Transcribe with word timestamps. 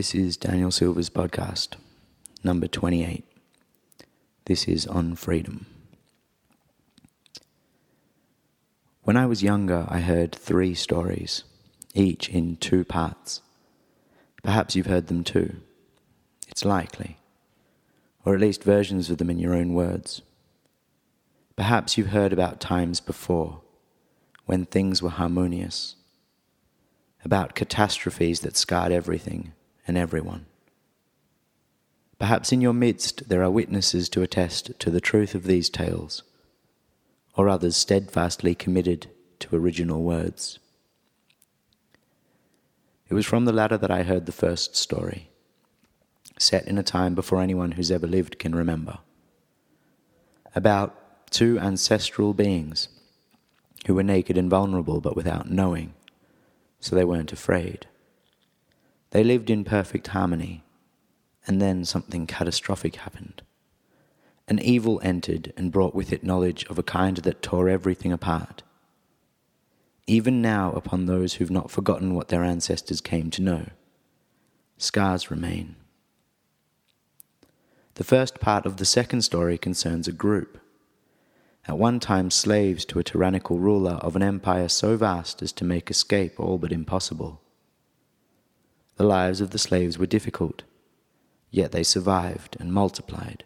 This 0.00 0.14
is 0.14 0.38
Daniel 0.38 0.70
Silver's 0.70 1.10
podcast, 1.10 1.76
number 2.42 2.66
28. 2.66 3.22
This 4.46 4.66
is 4.66 4.86
on 4.86 5.14
freedom. 5.14 5.66
When 9.02 9.18
I 9.18 9.26
was 9.26 9.42
younger, 9.42 9.84
I 9.90 10.00
heard 10.00 10.34
three 10.34 10.74
stories, 10.74 11.44
each 11.92 12.30
in 12.30 12.56
two 12.56 12.82
parts. 12.82 13.42
Perhaps 14.42 14.74
you've 14.74 14.86
heard 14.86 15.08
them 15.08 15.22
too. 15.22 15.56
It's 16.48 16.64
likely. 16.64 17.18
Or 18.24 18.34
at 18.34 18.40
least 18.40 18.64
versions 18.64 19.10
of 19.10 19.18
them 19.18 19.28
in 19.28 19.38
your 19.38 19.54
own 19.54 19.74
words. 19.74 20.22
Perhaps 21.56 21.98
you've 21.98 22.06
heard 22.06 22.32
about 22.32 22.58
times 22.58 23.00
before 23.00 23.60
when 24.46 24.64
things 24.64 25.02
were 25.02 25.10
harmonious, 25.10 25.96
about 27.22 27.54
catastrophes 27.54 28.40
that 28.40 28.56
scarred 28.56 28.92
everything 28.92 29.52
and 29.86 29.96
everyone. 29.96 30.46
Perhaps 32.18 32.52
in 32.52 32.60
your 32.60 32.74
midst 32.74 33.28
there 33.28 33.42
are 33.42 33.50
witnesses 33.50 34.08
to 34.10 34.22
attest 34.22 34.78
to 34.78 34.90
the 34.90 35.00
truth 35.00 35.34
of 35.34 35.44
these 35.44 35.70
tales, 35.70 36.22
or 37.34 37.48
others 37.48 37.76
steadfastly 37.76 38.54
committed 38.54 39.08
to 39.38 39.56
original 39.56 40.02
words. 40.02 40.58
It 43.08 43.14
was 43.14 43.26
from 43.26 43.46
the 43.46 43.52
latter 43.52 43.78
that 43.78 43.90
I 43.90 44.02
heard 44.02 44.26
the 44.26 44.32
first 44.32 44.76
story, 44.76 45.30
set 46.38 46.68
in 46.68 46.78
a 46.78 46.82
time 46.82 47.14
before 47.14 47.40
anyone 47.40 47.72
who's 47.72 47.90
ever 47.90 48.06
lived 48.06 48.38
can 48.38 48.54
remember, 48.54 48.98
about 50.54 51.30
two 51.30 51.58
ancestral 51.58 52.34
beings 52.34 52.88
who 53.86 53.94
were 53.94 54.02
naked 54.02 54.36
and 54.36 54.50
vulnerable 54.50 55.00
but 55.00 55.16
without 55.16 55.50
knowing, 55.50 55.94
so 56.80 56.94
they 56.94 57.04
weren't 57.04 57.32
afraid. 57.32 57.86
They 59.10 59.24
lived 59.24 59.50
in 59.50 59.64
perfect 59.64 60.08
harmony, 60.08 60.62
and 61.46 61.60
then 61.60 61.84
something 61.84 62.26
catastrophic 62.26 62.96
happened. 62.96 63.42
An 64.46 64.58
evil 64.60 65.00
entered 65.02 65.52
and 65.56 65.72
brought 65.72 65.94
with 65.94 66.12
it 66.12 66.24
knowledge 66.24 66.64
of 66.66 66.78
a 66.78 66.82
kind 66.82 67.16
that 67.18 67.42
tore 67.42 67.68
everything 67.68 68.12
apart. 68.12 68.62
Even 70.06 70.42
now, 70.42 70.72
upon 70.72 71.06
those 71.06 71.34
who've 71.34 71.50
not 71.50 71.70
forgotten 71.70 72.14
what 72.14 72.28
their 72.28 72.42
ancestors 72.42 73.00
came 73.00 73.30
to 73.30 73.42
know, 73.42 73.66
scars 74.76 75.30
remain. 75.30 75.76
The 77.94 78.04
first 78.04 78.40
part 78.40 78.66
of 78.66 78.78
the 78.78 78.84
second 78.84 79.22
story 79.22 79.58
concerns 79.58 80.08
a 80.08 80.12
group. 80.12 80.58
At 81.68 81.78
one 81.78 82.00
time, 82.00 82.30
slaves 82.30 82.84
to 82.86 82.98
a 82.98 83.04
tyrannical 83.04 83.58
ruler 83.58 83.94
of 84.00 84.16
an 84.16 84.22
empire 84.22 84.68
so 84.68 84.96
vast 84.96 85.42
as 85.42 85.52
to 85.52 85.64
make 85.64 85.90
escape 85.90 86.40
all 86.40 86.58
but 86.58 86.72
impossible. 86.72 87.40
The 89.00 89.06
lives 89.06 89.40
of 89.40 89.48
the 89.48 89.58
slaves 89.58 89.96
were 89.96 90.04
difficult, 90.04 90.62
yet 91.50 91.72
they 91.72 91.82
survived 91.82 92.58
and 92.60 92.70
multiplied. 92.70 93.44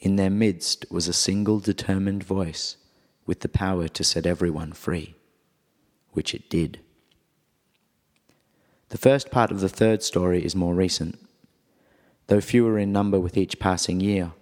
In 0.00 0.16
their 0.16 0.28
midst 0.28 0.84
was 0.90 1.06
a 1.06 1.12
single 1.12 1.60
determined 1.60 2.24
voice 2.24 2.76
with 3.26 3.42
the 3.42 3.48
power 3.48 3.86
to 3.86 4.02
set 4.02 4.26
everyone 4.26 4.72
free, 4.72 5.14
which 6.14 6.34
it 6.34 6.50
did. 6.50 6.80
The 8.88 8.98
first 8.98 9.30
part 9.30 9.52
of 9.52 9.60
the 9.60 9.68
third 9.68 10.02
story 10.02 10.44
is 10.44 10.56
more 10.56 10.74
recent. 10.74 11.24
Though 12.26 12.40
fewer 12.40 12.76
in 12.76 12.90
number 12.90 13.20
with 13.20 13.36
each 13.36 13.60
passing 13.60 14.00
year, 14.00 14.32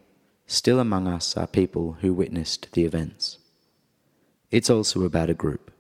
still 0.47 0.81
among 0.81 1.07
us 1.07 1.37
are 1.37 1.47
people 1.47 1.99
who 2.01 2.15
witnessed 2.15 2.73
the 2.73 2.87
events. 2.87 3.37
It's 4.51 4.71
also 4.71 5.03
about 5.03 5.29
a 5.29 5.35
group 5.35 5.71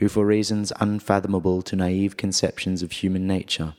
who, 0.00 0.08
for 0.08 0.24
reasons 0.24 0.72
unfathomable 0.80 1.60
to 1.60 1.76
naive 1.76 2.16
conceptions 2.16 2.82
of 2.82 2.90
human 2.90 3.26
nature, 3.26 3.74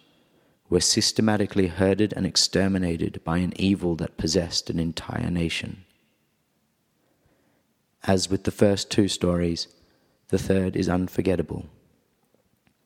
were 0.70 0.80
systematically 0.80 1.66
herded 1.66 2.14
and 2.16 2.28
exterminated 2.28 3.20
by 3.24 3.40
an 3.40 3.52
evil 3.56 3.96
that 3.96 4.18
possessed 4.18 4.70
an 4.70 4.78
entire 4.78 5.32
nation. 5.32 5.84
As 8.04 8.30
with 8.30 8.44
the 8.44 8.52
first 8.52 8.92
two 8.92 9.08
stories, 9.08 9.68
the 10.28 10.38
third 10.38 10.76
is 10.76 10.88
unforgettable. 10.88 11.66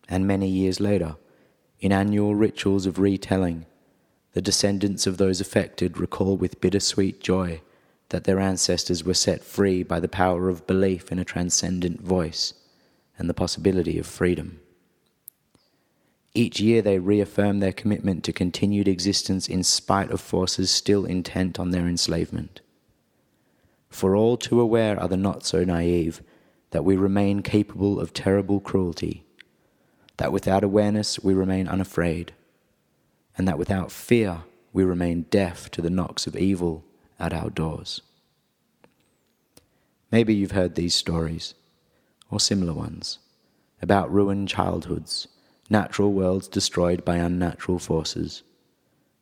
And 0.08 0.26
many 0.26 0.48
years 0.48 0.80
later, 0.80 1.18
in 1.82 1.92
annual 1.92 2.36
rituals 2.36 2.86
of 2.86 3.00
retelling, 3.00 3.66
the 4.32 4.42
descendants 4.42 5.06
of 5.06 5.18
those 5.18 5.42
affected 5.42 5.98
recall 5.98 6.38
with 6.38 6.62
bittersweet 6.62 7.20
joy 7.20 7.62
that 8.10 8.24
their 8.24 8.40
ancestors 8.40 9.04
were 9.04 9.14
set 9.14 9.44
free 9.44 9.84
by 9.84 10.00
the 10.00 10.08
power 10.08 10.48
of 10.48 10.66
belief 10.66 11.12
in 11.12 11.20
a 11.20 11.26
transcendent 11.26 12.00
voice 12.00 12.54
and 13.18 13.30
the 13.30 13.34
possibility 13.34 13.98
of 13.98 14.06
freedom. 14.06 14.60
Each 16.34 16.60
year 16.60 16.82
they 16.82 17.00
reaffirm 17.00 17.60
their 17.60 17.72
commitment 17.72 18.26
to 18.26 18.34
continued 18.34 18.90
existence 18.90 19.48
in 19.48 19.64
spite 19.64 20.12
of 20.12 20.20
forces 20.20 20.70
still 20.70 21.06
intent 21.06 21.60
on 21.60 21.72
their 21.72 21.88
enslavement. 21.88 22.60
For 23.90 24.18
all 24.18 24.36
too 24.36 24.60
aware 24.60 25.00
are 25.00 25.08
the 25.08 25.16
not 25.16 25.46
so 25.46 25.64
naive 25.64 26.22
that 26.72 26.84
we 26.84 26.98
remain 26.98 27.42
capable 27.42 28.02
of 28.02 28.12
terrible 28.12 28.60
cruelty, 28.60 29.24
that 30.18 30.34
without 30.34 30.66
awareness 30.66 31.20
we 31.20 31.34
remain 31.34 31.70
unafraid, 31.70 32.34
and 33.38 33.48
that 33.48 33.58
without 33.58 33.92
fear 33.92 34.40
we 34.74 34.84
remain 34.84 35.28
deaf 35.30 35.72
to 35.72 35.82
the 35.82 35.90
knocks 35.90 36.28
of 36.28 36.36
evil 36.36 36.84
at 37.18 37.34
our 37.34 37.50
doors. 37.50 38.02
Maybe 40.12 40.36
you've 40.36 40.52
heard 40.52 40.76
these 40.76 40.94
stories 40.94 41.54
or 42.30 42.40
similar 42.40 42.74
ones, 42.74 43.20
about 43.82 44.12
ruined 44.12 44.48
childhoods, 44.48 45.28
natural 45.70 46.12
worlds 46.12 46.48
destroyed 46.48 47.06
by 47.06 47.18
unnatural 47.18 47.80
forces, 47.80 48.44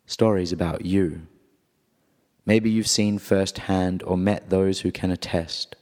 stories 0.05 0.51
about 0.51 0.85
you. 0.85 1.21
Maybe 2.45 2.69
you've 2.69 2.87
seen 2.87 3.19
firsthand 3.19 4.03
or 4.03 4.17
met 4.17 4.49
those 4.49 4.81
who 4.81 4.91
can 4.91 5.11
attest. 5.11 5.75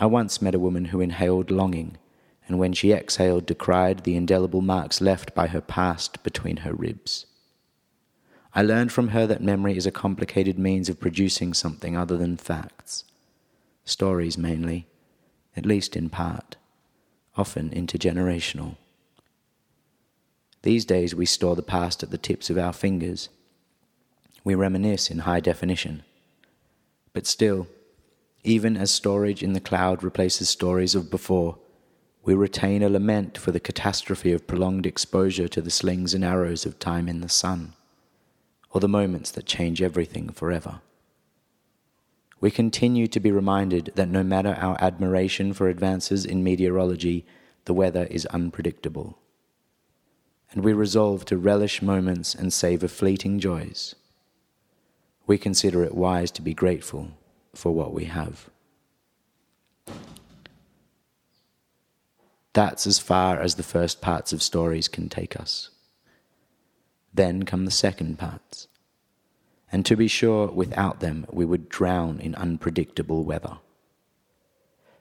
I 0.00 0.06
once 0.06 0.42
met 0.42 0.54
a 0.54 0.58
woman 0.58 0.86
who 0.86 1.00
inhaled 1.00 1.50
longing, 1.50 1.98
and 2.48 2.58
when 2.58 2.72
she 2.72 2.92
exhaled, 2.92 3.46
decried 3.46 4.04
the 4.04 4.16
indelible 4.16 4.60
marks 4.60 5.00
left 5.00 5.34
by 5.34 5.46
her 5.48 5.60
past 5.60 6.22
between 6.22 6.58
her 6.58 6.74
ribs. 6.74 7.26
I 8.54 8.62
learned 8.62 8.92
from 8.92 9.08
her 9.08 9.26
that 9.26 9.42
memory 9.42 9.76
is 9.76 9.86
a 9.86 9.92
complicated 9.92 10.58
means 10.58 10.88
of 10.88 11.00
producing 11.00 11.54
something 11.54 11.96
other 11.96 12.16
than 12.16 12.36
facts, 12.36 13.04
stories 13.84 14.36
mainly 14.36 14.86
at 15.56 15.66
least 15.66 15.96
in 15.96 16.08
part, 16.08 16.56
often 17.36 17.70
intergenerational. 17.70 18.76
These 20.62 20.84
days 20.84 21.14
we 21.14 21.26
store 21.26 21.56
the 21.56 21.62
past 21.62 22.02
at 22.02 22.10
the 22.10 22.18
tips 22.18 22.50
of 22.50 22.58
our 22.58 22.72
fingers. 22.72 23.28
We 24.42 24.54
reminisce 24.54 25.10
in 25.10 25.20
high 25.20 25.40
definition. 25.40 26.02
But 27.12 27.26
still, 27.26 27.66
even 28.42 28.76
as 28.76 28.90
storage 28.90 29.42
in 29.42 29.52
the 29.52 29.60
cloud 29.60 30.02
replaces 30.02 30.48
stories 30.48 30.94
of 30.94 31.10
before, 31.10 31.58
we 32.24 32.34
retain 32.34 32.82
a 32.82 32.88
lament 32.88 33.36
for 33.36 33.52
the 33.52 33.60
catastrophe 33.60 34.32
of 34.32 34.46
prolonged 34.46 34.86
exposure 34.86 35.48
to 35.48 35.60
the 35.60 35.70
slings 35.70 36.14
and 36.14 36.24
arrows 36.24 36.64
of 36.64 36.78
time 36.78 37.08
in 37.08 37.20
the 37.20 37.28
sun, 37.28 37.74
or 38.70 38.80
the 38.80 38.88
moments 38.88 39.30
that 39.32 39.46
change 39.46 39.82
everything 39.82 40.30
forever 40.30 40.80
we 42.44 42.50
continue 42.50 43.06
to 43.06 43.20
be 43.20 43.32
reminded 43.32 43.90
that 43.94 44.10
no 44.10 44.22
matter 44.22 44.54
our 44.60 44.76
admiration 44.78 45.54
for 45.54 45.66
advances 45.66 46.26
in 46.26 46.44
meteorology, 46.44 47.24
the 47.64 47.72
weather 47.72 48.06
is 48.10 48.26
unpredictable. 48.26 49.16
And 50.52 50.62
we 50.62 50.74
resolve 50.74 51.24
to 51.24 51.38
relish 51.38 51.80
moments 51.80 52.34
and 52.34 52.52
savor 52.52 52.86
fleeting 52.86 53.40
joys. 53.40 53.94
We 55.26 55.38
consider 55.38 55.84
it 55.84 55.94
wise 55.94 56.30
to 56.32 56.42
be 56.42 56.52
grateful 56.52 57.12
for 57.54 57.72
what 57.72 57.94
we 57.94 58.04
have. 58.04 58.50
That's 62.52 62.86
as 62.86 62.98
far 62.98 63.40
as 63.40 63.54
the 63.54 63.62
first 63.62 64.02
parts 64.02 64.34
of 64.34 64.42
stories 64.42 64.86
can 64.86 65.08
take 65.08 65.34
us. 65.40 65.70
Then 67.14 67.44
come 67.44 67.64
the 67.64 67.70
second 67.70 68.18
parts 68.18 68.68
and 69.74 69.84
to 69.84 69.96
be 69.96 70.06
sure, 70.06 70.46
without 70.46 71.00
them, 71.00 71.26
we 71.32 71.44
would 71.44 71.68
drown 71.68 72.20
in 72.20 72.36
unpredictable 72.36 73.24
weather. 73.24 73.58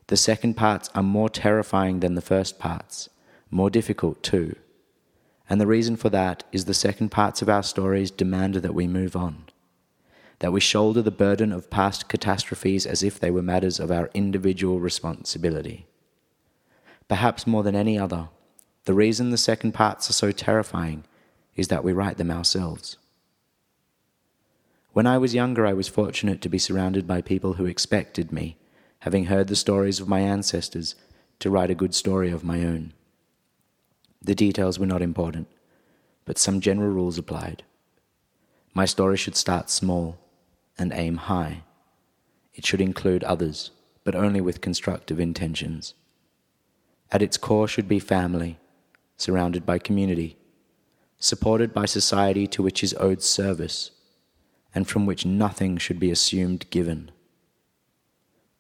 The 0.08 0.18
second 0.18 0.56
parts 0.56 0.90
are 0.96 1.04
more 1.04 1.30
terrifying 1.30 2.00
than 2.00 2.16
the 2.16 2.22
first 2.22 2.58
parts, 2.58 3.08
more 3.52 3.70
difficult 3.70 4.24
too. 4.24 4.56
And 5.48 5.62
the 5.62 5.68
reason 5.68 5.96
for 5.96 6.10
that 6.10 6.44
is 6.52 6.66
the 6.66 6.74
second 6.74 7.10
parts 7.10 7.44
of 7.44 7.50
our 7.50 7.62
stories 7.62 8.10
demand 8.10 8.56
that 8.56 8.74
we 8.74 8.88
move 8.88 9.16
on, 9.16 9.44
that 10.40 10.52
we 10.52 10.60
shoulder 10.60 11.04
the 11.04 11.12
burden 11.12 11.52
of 11.52 11.70
past 11.70 12.10
catastrophes 12.10 12.88
as 12.88 13.04
if 13.04 13.20
they 13.20 13.30
were 13.30 13.44
matters 13.44 13.80
of 13.80 13.92
our 13.92 14.10
individual 14.16 14.80
responsibility. 14.80 15.86
Perhaps 17.08 17.46
more 17.46 17.62
than 17.62 17.76
any 17.76 18.00
other, 18.00 18.30
the 18.86 18.96
reason 18.96 19.30
the 19.30 19.38
second 19.38 19.74
parts 19.74 20.10
are 20.10 20.14
so 20.14 20.32
terrifying 20.32 21.04
is 21.56 21.68
that 21.68 21.84
we 21.84 21.94
write 21.94 22.18
them 22.18 22.32
ourselves. 22.32 22.98
When 24.94 25.08
I 25.08 25.18
was 25.18 25.34
younger, 25.34 25.66
I 25.66 25.74
was 25.74 25.88
fortunate 25.88 26.40
to 26.42 26.50
be 26.50 26.60
surrounded 26.60 27.08
by 27.08 27.22
people 27.22 27.54
who 27.54 27.66
expected 27.66 28.32
me, 28.32 28.58
having 29.00 29.26
heard 29.26 29.48
the 29.48 29.56
stories 29.56 30.00
of 30.00 30.08
my 30.08 30.20
ancestors, 30.22 30.96
to 31.40 31.50
write 31.50 31.72
a 31.72 31.76
good 31.76 31.96
story 31.96 32.30
of 32.32 32.44
my 32.44 32.64
own. 32.64 32.94
The 34.22 34.36
details 34.36 34.80
were 34.80 34.86
not 34.86 35.02
important. 35.02 35.48
but 36.26 36.38
some 36.38 36.62
general 36.62 36.90
rules 36.90 37.18
applied. 37.18 37.64
My 38.74 38.86
story 38.86 39.18
should 39.18 39.36
start 39.36 39.70
small 39.70 40.18
and 40.78 40.94
aim 40.94 41.18
high. 41.18 41.64
It 42.54 42.66
should 42.66 42.82
include 42.82 43.24
others, 43.24 43.72
but 44.04 44.16
only 44.16 44.42
with 44.42 44.62
constructive 44.62 45.20
intentions. 45.20 45.94
At 47.12 47.22
its 47.22 47.38
core 47.38 47.68
should 47.68 47.88
be 47.88 48.00
family, 48.00 48.58
surrounded 49.18 49.66
by 49.66 49.80
community, 49.80 50.38
supported 51.20 51.74
by 51.74 51.86
society 51.86 52.48
to 52.48 52.64
which 52.64 52.84
is 52.84 52.96
owed 53.00 53.22
service, 53.22 53.92
and 54.74 54.88
from 54.88 55.06
which 55.06 55.26
nothing 55.26 55.78
should 55.78 56.00
be 56.00 56.12
assumed 56.12 56.70
given. 56.70 57.12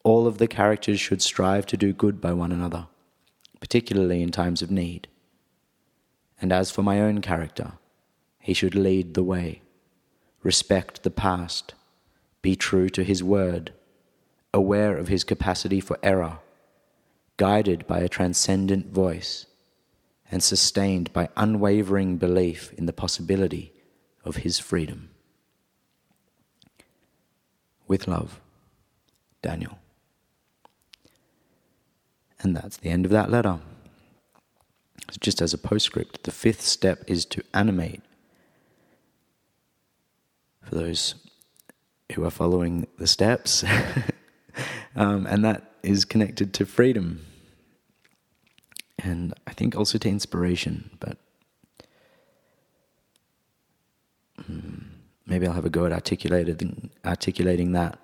All 0.03 0.27
of 0.27 0.37
the 0.37 0.47
characters 0.47 0.99
should 0.99 1.21
strive 1.21 1.65
to 1.67 1.77
do 1.77 1.93
good 1.93 2.19
by 2.19 2.33
one 2.33 2.51
another, 2.51 2.87
particularly 3.59 4.21
in 4.21 4.31
times 4.31 4.61
of 4.61 4.69
need. 4.69 5.07
And 6.41 6.51
as 6.51 6.71
for 6.71 6.83
my 6.83 6.99
own 6.99 7.21
character, 7.21 7.73
he 8.39 8.53
should 8.53 8.75
lead 8.75 9.13
the 9.13 9.23
way, 9.23 9.61
respect 10.43 11.03
the 11.03 11.09
past, 11.09 11.73
be 12.41 12.55
true 12.55 12.89
to 12.89 13.03
his 13.03 13.23
word, 13.23 13.71
aware 14.53 14.97
of 14.97 15.07
his 15.07 15.23
capacity 15.23 15.79
for 15.79 15.97
error, 16.03 16.39
guided 17.37 17.87
by 17.87 17.99
a 17.99 18.09
transcendent 18.09 18.91
voice, 18.91 19.45
and 20.29 20.43
sustained 20.43 21.13
by 21.13 21.29
unwavering 21.37 22.17
belief 22.17 22.73
in 22.73 22.85
the 22.85 22.93
possibility 22.93 23.71
of 24.25 24.37
his 24.37 24.59
freedom. 24.59 25.09
With 27.87 28.07
love, 28.07 28.39
Daniel. 29.41 29.77
And 32.39 32.55
that's 32.55 32.77
the 32.77 32.89
end 32.89 33.05
of 33.05 33.11
that 33.11 33.31
letter. 33.31 33.59
Just 35.19 35.41
as 35.41 35.53
a 35.53 35.57
postscript, 35.57 36.23
the 36.23 36.31
fifth 36.31 36.61
step 36.61 37.03
is 37.07 37.25
to 37.25 37.43
animate. 37.53 38.01
For 40.61 40.75
those 40.75 41.15
who 42.13 42.25
are 42.25 42.31
following 42.31 42.87
the 42.97 43.07
steps, 43.07 43.63
um, 44.95 45.25
and 45.25 45.43
that 45.43 45.73
is 45.83 46.05
connected 46.05 46.53
to 46.55 46.65
freedom. 46.65 47.25
And 48.99 49.33
I 49.45 49.53
think 49.53 49.75
also 49.75 49.97
to 49.97 50.09
inspiration, 50.09 50.89
but 50.99 51.17
um, 54.37 54.91
maybe 55.33 55.47
I'll 55.47 55.53
have 55.53 55.65
a 55.65 55.69
go 55.71 55.87
at 55.87 55.91
articulating, 55.91 56.91
articulating 57.03 57.71
that. 57.71 57.97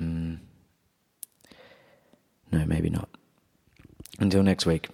Mm. 0.00 0.38
No, 2.50 2.64
maybe 2.64 2.88
not. 2.88 3.10
Until 4.18 4.42
next 4.42 4.64
week. 4.64 4.88